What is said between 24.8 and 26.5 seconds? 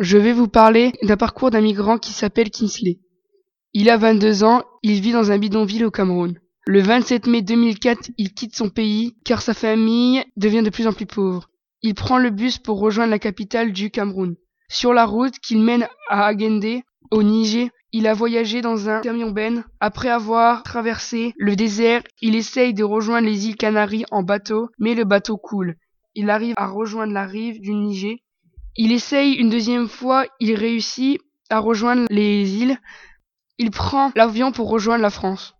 le bateau coule. Il